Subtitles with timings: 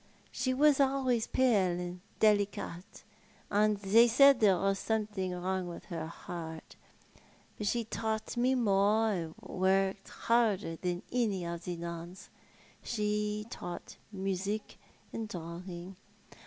[0.31, 3.03] She was always j)ale and delicate,
[3.51, 6.75] and they said that there was something wrong with her heart;
[7.55, 12.31] but she taught more and worked harder than any of the nuns.
[12.81, 14.79] She taught music
[15.13, 15.95] and drawing.